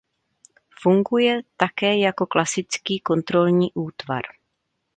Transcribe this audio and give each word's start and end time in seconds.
Funguje 0.79 1.41
také 1.57 1.97
jako 1.97 2.25
klasický 2.27 2.99
kontrolní 2.99 3.71
útvar. 3.73 4.21